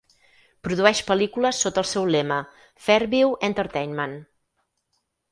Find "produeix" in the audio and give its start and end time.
0.67-1.01